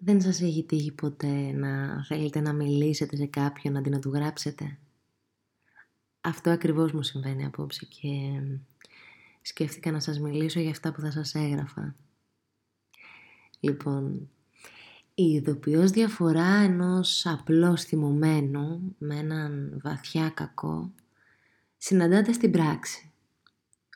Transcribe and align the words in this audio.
Δεν 0.00 0.20
σας 0.20 0.40
έχει 0.40 0.64
τύχει 0.64 0.92
ποτέ 0.92 1.52
να 1.52 2.04
θέλετε 2.04 2.40
να 2.40 2.52
μιλήσετε 2.52 3.16
σε 3.16 3.26
κάποιον 3.26 3.76
αντί 3.76 3.90
να 3.90 3.98
του 3.98 4.10
γράψετε; 4.10 4.78
Αυτό 6.20 6.50
ακριβώς 6.50 6.92
μου 6.92 7.02
συμβαίνει 7.02 7.44
απόψε 7.44 7.86
και 7.86 8.08
σκέφτηκα 9.42 9.90
να 9.90 10.00
σας 10.00 10.20
μιλήσω 10.20 10.60
για 10.60 10.70
αυτά 10.70 10.92
που 10.92 11.00
θα 11.00 11.10
σας 11.10 11.34
έγραφα. 11.34 11.96
Λοιπόν, 13.60 14.30
η 15.14 15.22
ειδοποιώς 15.22 15.90
διαφορά 15.90 16.54
ενός 16.54 17.26
απλώς 17.26 17.84
θυμωμένου 17.84 18.94
με 18.98 19.16
έναν 19.16 19.80
βαθιά 19.82 20.28
κακό 20.28 20.92
συναντάται 21.76 22.32
στην 22.32 22.50
πράξη. 22.50 23.12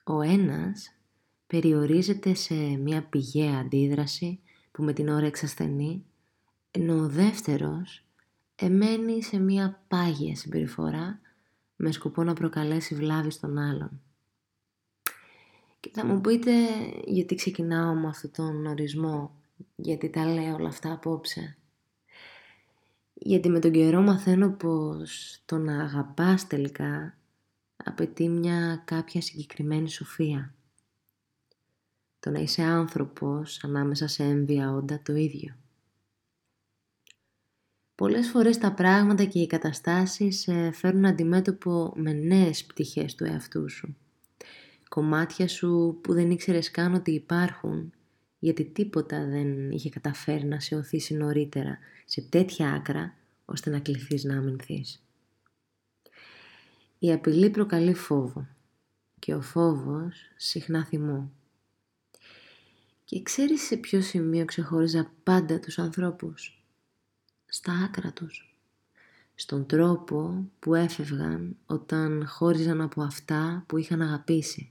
Ο 0.04 0.20
ένας 0.20 0.94
περιορίζεται 1.46 2.34
σε 2.34 2.54
μια 2.54 3.02
πηγαία 3.02 3.58
αντίδραση 3.58 4.41
που 4.72 4.82
με 4.82 4.92
την 4.92 5.08
ώρα 5.08 5.26
εξασθενεί, 5.26 6.04
ενώ 6.70 6.94
ο 6.94 7.08
δεύτερος 7.08 8.04
εμένει 8.56 9.22
σε 9.22 9.38
μια 9.38 9.82
πάγια 9.88 10.36
συμπεριφορά 10.36 11.20
με 11.76 11.92
σκοπό 11.92 12.22
να 12.22 12.32
προκαλέσει 12.32 12.94
βλάβη 12.94 13.30
στον 13.30 13.58
άλλον. 13.58 14.00
Και 15.80 15.90
θα 15.94 16.06
μου 16.06 16.20
πείτε 16.20 16.52
γιατί 17.04 17.34
ξεκινάω 17.34 17.94
με 17.94 18.08
αυτόν 18.08 18.30
τον 18.32 18.66
ορισμό, 18.66 19.34
γιατί 19.76 20.10
τα 20.10 20.24
λέω 20.24 20.54
όλα 20.54 20.68
αυτά 20.68 20.92
απόψε; 20.92 21.56
Γιατί 23.14 23.48
με 23.48 23.58
τον 23.58 23.72
καιρό 23.72 24.00
μαθαίνω 24.00 24.50
πως 24.50 25.40
το 25.44 25.58
να 25.58 25.82
αγαπάς 25.82 26.46
τελικά 26.46 27.16
απαιτεί 27.76 28.28
μια 28.28 28.82
κάποια 28.84 29.20
συγκεκριμένη 29.20 29.90
σοφία. 29.90 30.54
Το 32.22 32.30
να 32.30 32.38
είσαι 32.38 32.62
άνθρωπος 32.62 33.64
ανάμεσα 33.64 34.06
σε 34.06 34.22
έμβια 34.22 34.72
όντα 34.72 35.00
το 35.02 35.14
ίδιο. 35.14 35.56
Πολλές 37.94 38.28
φορές 38.28 38.58
τα 38.58 38.72
πράγματα 38.72 39.24
και 39.24 39.40
οι 39.40 39.46
καταστάσεις 39.46 40.40
σε 40.40 40.70
φέρνουν 40.70 41.04
αντιμέτωπο 41.04 41.92
με 41.96 42.12
νέες 42.12 42.64
πτυχές 42.64 43.14
του 43.14 43.24
εαυτού 43.24 43.70
σου. 43.70 43.96
Κομμάτια 44.88 45.48
σου 45.48 45.98
που 46.02 46.12
δεν 46.12 46.30
ήξερες 46.30 46.70
καν 46.70 46.94
ότι 46.94 47.10
υπάρχουν, 47.10 47.92
γιατί 48.38 48.64
τίποτα 48.64 49.26
δεν 49.26 49.70
είχε 49.70 49.88
καταφέρει 49.88 50.44
να 50.44 50.60
σε 50.60 50.74
οθήσει 50.74 51.14
νωρίτερα 51.14 51.78
σε 52.04 52.20
τέτοια 52.20 52.72
άκρα, 52.72 53.14
ώστε 53.44 53.70
να 53.70 53.80
κληθείς 53.80 54.24
να 54.24 54.36
αμυνθείς. 54.36 55.02
Η 56.98 57.12
απειλή 57.12 57.50
προκαλεί 57.50 57.94
φόβο 57.94 58.48
και 59.18 59.34
ο 59.34 59.40
φόβος 59.40 60.16
συχνά 60.36 60.84
θυμό. 60.84 61.32
Και 63.12 63.22
ξέρεις 63.22 63.62
σε 63.62 63.76
ποιο 63.76 64.00
σημείο 64.00 64.44
ξεχώριζα 64.44 65.12
πάντα 65.22 65.58
τους 65.60 65.78
ανθρώπους; 65.78 66.64
Στα 67.46 67.72
άκρα 67.72 68.12
τους. 68.12 68.56
Στον 69.34 69.66
τρόπο 69.66 70.50
που 70.58 70.74
έφευγαν 70.74 71.56
όταν 71.66 72.26
χώριζαν 72.26 72.80
από 72.80 73.02
αυτά 73.02 73.64
που 73.68 73.76
είχαν 73.76 74.02
αγαπήσει 74.02 74.70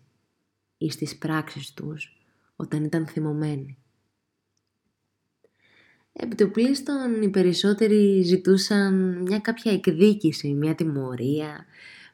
ή 0.78 0.90
στις 0.90 1.18
πράξεις 1.18 1.74
τους 1.74 2.18
όταν 2.56 2.84
ήταν 2.84 3.08
θυμωμένοι. 3.08 3.78
Επιτοπλίστων 6.14 7.22
οι 7.22 7.30
περισσότεροι 7.30 8.22
ζητούσαν 8.22 9.22
μια 9.22 9.40
κάποια 9.40 9.72
εκδίκηση, 9.72 10.54
μια 10.54 10.76
τιμωρία, 10.76 11.66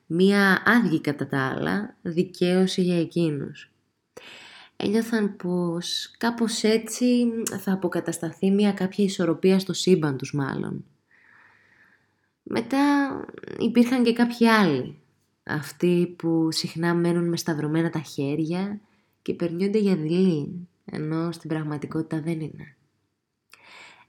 μια 0.05 0.63
άδικη 0.65 1.01
κατά 1.01 1.27
τα 1.27 1.39
άλλα 1.39 1.97
δικαίωση 2.01 2.81
για 2.81 2.99
εκείνους 2.99 3.71
ένιωθαν 4.77 5.35
πως 5.35 6.15
κάπως 6.17 6.63
έτσι 6.63 7.27
θα 7.59 7.71
αποκατασταθεί 7.71 8.51
μια 8.51 8.73
κάποια 8.73 9.03
ισορροπία 9.03 9.59
στο 9.59 9.73
σύμπαν 9.73 10.17
τους 10.17 10.33
μάλλον. 10.33 10.85
Μετά 12.43 13.11
υπήρχαν 13.59 14.03
και 14.03 14.13
κάποιοι 14.13 14.47
άλλοι, 14.47 14.99
αυτοί 15.43 16.15
που 16.17 16.51
συχνά 16.51 16.93
μένουν 16.93 17.29
με 17.29 17.37
σταυρωμένα 17.37 17.89
τα 17.89 17.99
χέρια 17.99 18.79
και 19.21 19.33
περνιούνται 19.33 19.77
για 19.77 19.95
δειλή, 19.95 20.67
ενώ 20.85 21.31
στην 21.31 21.49
πραγματικότητα 21.49 22.21
δεν 22.21 22.39
είναι. 22.39 22.75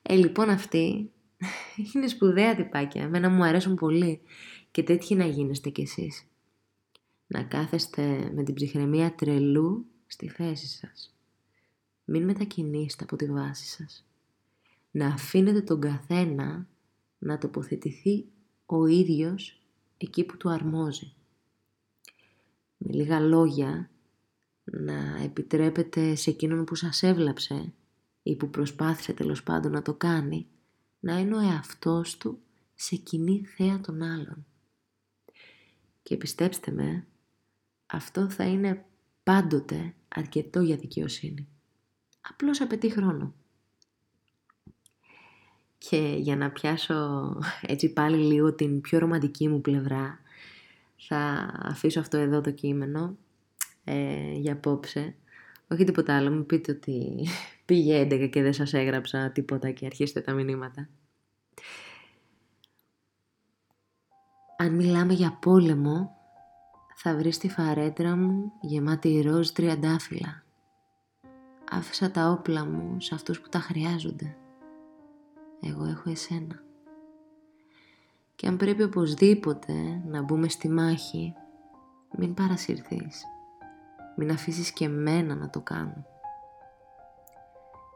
Ε, 0.02 0.14
λοιπόν 0.14 0.50
αυτοί 0.50 1.10
είναι 1.94 2.06
σπουδαία 2.06 2.54
τυπάκια, 2.54 3.02
εμένα 3.02 3.28
μου 3.28 3.44
αρέσουν 3.44 3.74
πολύ 3.74 4.20
και 4.70 4.82
τέτοιοι 4.82 5.14
να 5.14 5.26
γίνεστε 5.26 5.70
κι 5.70 5.80
εσείς. 5.80 6.26
Να 7.26 7.42
κάθεστε 7.42 8.30
με 8.34 8.42
την 8.42 8.54
ψυχραιμία 8.54 9.14
τρελού 9.14 9.86
στη 10.08 10.28
θέση 10.28 10.66
σας. 10.66 11.14
Μην 12.04 12.24
μετακινήσετε 12.24 13.04
από 13.04 13.16
τη 13.16 13.26
βάση 13.26 13.66
σας. 13.66 14.04
Να 14.90 15.06
αφήνετε 15.06 15.60
τον 15.60 15.80
καθένα 15.80 16.66
να 17.18 17.38
τοποθετηθεί 17.38 18.26
ο 18.66 18.86
ίδιος 18.86 19.60
εκεί 19.96 20.24
που 20.24 20.36
του 20.36 20.50
αρμόζει. 20.50 21.12
Με 22.76 22.92
λίγα 22.92 23.20
λόγια, 23.20 23.90
να 24.64 25.22
επιτρέπετε 25.22 26.14
σε 26.14 26.30
εκείνον 26.30 26.64
που 26.64 26.74
σας 26.74 27.02
έβλαψε 27.02 27.72
ή 28.22 28.36
που 28.36 28.50
προσπάθησε 28.50 29.12
τέλος 29.12 29.42
πάντων 29.42 29.72
να 29.72 29.82
το 29.82 29.94
κάνει, 29.94 30.46
να 31.00 31.18
είναι 31.18 31.36
ο 31.36 31.40
εαυτός 31.40 32.16
του 32.16 32.38
σε 32.74 32.96
κοινή 32.96 33.44
θέα 33.44 33.80
των 33.80 34.02
άλλων. 34.02 34.46
Και 36.02 36.16
πιστέψτε 36.16 36.70
με, 36.70 37.06
αυτό 37.86 38.30
θα 38.30 38.44
είναι 38.44 38.84
πάντοτε 39.28 39.94
αρκετό 40.08 40.60
για 40.60 40.76
δικαιοσύνη. 40.76 41.48
Απλώς 42.20 42.60
απαιτεί 42.60 42.90
χρόνο. 42.90 43.34
Και 45.78 46.14
για 46.18 46.36
να 46.36 46.50
πιάσω 46.50 47.28
έτσι 47.60 47.92
πάλι 47.92 48.16
λίγο 48.16 48.54
την 48.54 48.80
πιο 48.80 48.98
ρομαντική 48.98 49.48
μου 49.48 49.60
πλευρά, 49.60 50.20
θα 50.96 51.50
αφήσω 51.62 52.00
αυτό 52.00 52.16
εδώ 52.16 52.40
το 52.40 52.50
κείμενο 52.50 53.16
ε, 53.84 54.32
για 54.32 54.52
απόψε. 54.52 55.14
Όχι 55.68 55.84
τίποτα 55.84 56.16
άλλο, 56.16 56.30
μου 56.30 56.46
πείτε 56.46 56.72
ότι 56.72 57.26
πήγε 57.66 58.02
11 58.02 58.28
και 58.30 58.42
δεν 58.42 58.52
σας 58.52 58.72
έγραψα 58.72 59.30
τίποτα 59.30 59.70
και 59.70 59.86
αρχίστε 59.86 60.20
τα 60.20 60.32
μηνύματα. 60.32 60.88
Αν 64.56 64.74
μιλάμε 64.74 65.12
για 65.12 65.38
πόλεμο, 65.40 66.17
θα 67.00 67.16
βρεις 67.16 67.38
τη 67.38 67.48
φαρέτρα 67.48 68.16
μου 68.16 68.52
γεμάτη 68.60 69.20
ροζ 69.20 69.48
τριαντάφυλλα. 69.48 70.42
Άφησα 71.70 72.10
τα 72.10 72.30
όπλα 72.30 72.64
μου 72.64 73.00
σε 73.00 73.14
αυτούς 73.14 73.40
που 73.40 73.48
τα 73.48 73.58
χρειάζονται. 73.58 74.36
Εγώ 75.60 75.84
έχω 75.84 76.10
εσένα. 76.10 76.62
Και 78.34 78.46
αν 78.46 78.56
πρέπει 78.56 78.82
οπωσδήποτε 78.82 80.02
να 80.06 80.22
μπούμε 80.22 80.48
στη 80.48 80.68
μάχη, 80.68 81.34
μην 82.16 82.34
παρασυρθείς. 82.34 83.22
Μην 84.16 84.30
αφήσεις 84.30 84.72
και 84.72 84.88
μένα 84.88 85.34
να 85.34 85.50
το 85.50 85.60
κάνω. 85.60 86.06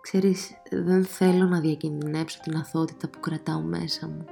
Ξέρεις, 0.00 0.54
δεν 0.70 1.04
θέλω 1.04 1.44
να 1.46 1.60
διακινδυνεύσω 1.60 2.40
την 2.42 2.56
αθότητα 2.56 3.08
που 3.08 3.20
κρατάω 3.20 3.60
μέσα 3.60 4.08
μου. 4.08 4.24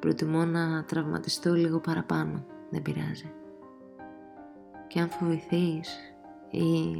Προτιμώ 0.00 0.44
να 0.44 0.84
τραυματιστώ 0.84 1.54
λίγο 1.54 1.80
παραπάνω. 1.80 2.44
Δεν 2.70 2.82
πειράζει 2.82 3.32
και 4.96 5.02
αν 5.02 5.08
φοβηθείς 5.08 5.98
ή 6.50 6.96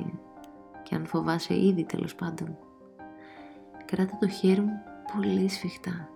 και 0.82 0.94
αν 0.94 1.06
φοβάσαι 1.06 1.54
ήδη 1.54 1.84
τέλος 1.84 2.14
πάντων. 2.14 2.56
Κράτα 3.84 4.16
το 4.20 4.28
χέρι 4.28 4.60
μου 4.60 4.82
πολύ 5.14 5.48
σφιχτά. 5.48 6.08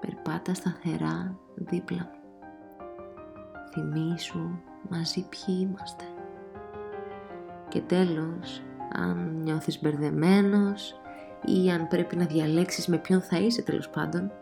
Περπάτα 0.00 0.54
σταθερά 0.54 1.38
δίπλα 1.54 2.10
μου. 2.12 2.18
Θυμήσου 3.72 4.50
μαζί 4.88 5.28
ποιοι 5.28 5.56
είμαστε. 5.60 6.04
Και 7.68 7.80
τέλος 7.80 8.62
αν 8.92 9.40
νιώθεις 9.42 9.80
μπερδεμένος 9.80 11.00
ή 11.44 11.70
αν 11.70 11.88
πρέπει 11.88 12.16
να 12.16 12.24
διαλέξεις 12.24 12.86
με 12.86 12.98
ποιον 12.98 13.20
θα 13.20 13.36
είσαι 13.38 13.62
τέλος 13.62 13.88
πάντων 13.88 14.32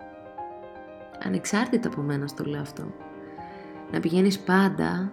ανεξάρτητα 1.25 1.89
από 1.89 2.01
μένα 2.01 2.27
στο 2.27 2.45
λέω 2.45 2.61
αυτό 2.61 2.93
να 3.93 4.01
πηγαίνεις 4.01 4.41
πάντα 4.41 5.13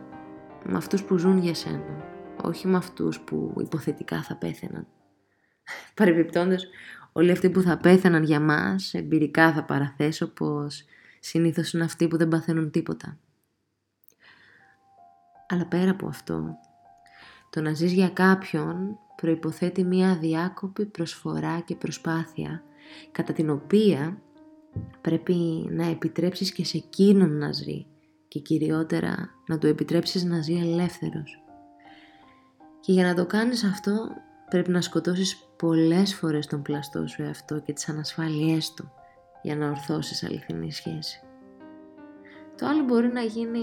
με 0.64 0.78
αυτούς 0.78 1.04
που 1.04 1.18
ζουν 1.18 1.38
για 1.38 1.54
σένα, 1.54 2.04
όχι 2.44 2.68
με 2.68 2.78
αυτούς 2.78 3.20
που 3.20 3.54
υποθετικά 3.60 4.22
θα 4.24 4.36
πέθαιναν. 4.36 4.88
Παρεμπιπτόντως, 5.96 6.68
όλοι 7.12 7.32
αυτοί 7.32 7.50
που 7.50 7.62
θα 7.62 7.78
πέθαιναν 7.78 8.24
για 8.24 8.40
μας, 8.40 8.94
εμπειρικά 8.94 9.54
θα 9.54 9.64
παραθέσω 9.64 10.28
πως 10.28 10.86
συνήθως 11.20 11.74
είναι 11.74 11.84
αυτοί 11.84 12.08
που 12.08 12.18
δεν 12.18 12.28
παθαίνουν 12.28 12.72
τίποτα. 12.72 13.18
Αλλά 15.48 15.66
πέρα 15.66 15.92
από 15.92 16.08
αυτό, 16.08 16.58
το 17.50 17.62
να 17.62 17.74
ζεις 17.74 17.92
για 17.92 18.10
κάποιον 18.10 18.98
προϋποθέτει 19.16 19.84
μία 19.84 20.18
διάκοπη 20.18 20.86
προσφορά 20.86 21.60
και 21.60 21.76
προσπάθεια, 21.76 22.64
κατά 23.12 23.34
την 23.34 23.50
οποία 23.50 24.22
πρέπει 25.02 25.68
να 25.70 25.86
επιτρέψεις 25.86 26.52
και 26.52 26.66
σε 26.66 26.78
εκείνον 26.78 27.38
να 27.38 27.52
ζει 27.52 27.86
και 28.30 28.40
κυριότερα 28.40 29.30
να 29.48 29.58
του 29.58 29.68
επιτρέψεις 29.68 30.24
να 30.24 30.42
ζει 30.42 30.54
ελεύθερος. 30.54 31.44
Και 32.80 32.92
για 32.92 33.06
να 33.06 33.14
το 33.14 33.26
κάνεις 33.26 33.64
αυτό 33.64 34.10
πρέπει 34.50 34.72
να 34.72 34.82
σκοτώσεις 34.82 35.38
πολλές 35.58 36.16
φορές 36.16 36.48
τον 36.48 36.62
πλαστό 36.62 37.08
σου 37.08 37.22
εαυτό 37.22 37.60
και 37.60 37.74
τις 37.74 37.90
ανασφάλειές 37.90 38.74
του 38.74 38.92
για 39.42 39.56
να 39.56 39.70
ορθώσεις 39.70 40.24
αληθινή 40.24 40.72
σχέση. 40.72 41.22
Το 42.58 42.66
άλλο 42.66 42.84
μπορεί 42.84 43.08
να 43.08 43.22
γίνει 43.22 43.62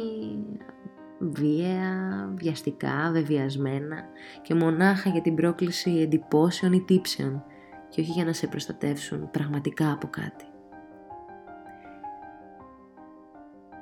βία, 1.18 2.28
βιαστικά, 2.34 3.10
βεβαιασμένα 3.12 4.04
και 4.42 4.54
μονάχα 4.54 5.10
για 5.10 5.22
την 5.22 5.34
πρόκληση 5.34 5.90
εντυπώσεων 5.90 6.72
ή 6.72 6.80
τύψεων 6.80 7.44
και 7.88 8.00
όχι 8.00 8.10
για 8.10 8.24
να 8.24 8.32
σε 8.32 8.46
προστατεύσουν 8.46 9.30
πραγματικά 9.30 9.92
από 9.92 10.06
κάτι. 10.06 10.44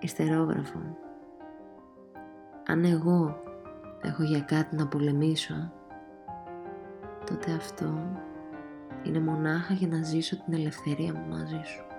Ιστερόγραφο. 0.04 0.96
Αν 2.66 2.84
εγώ 2.84 3.42
έχω 4.02 4.22
για 4.22 4.40
κάτι 4.40 4.76
να 4.76 4.86
πολεμήσω, 4.86 5.72
τότε 7.26 7.52
αυτό 7.52 8.18
είναι 9.02 9.20
μονάχα 9.20 9.74
για 9.74 9.88
να 9.88 10.02
ζήσω 10.02 10.36
την 10.44 10.54
ελευθερία 10.54 11.14
μου 11.14 11.26
μαζί 11.28 11.60
σου. 11.64 11.94